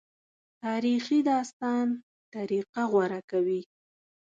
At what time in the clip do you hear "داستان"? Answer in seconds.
1.29-1.87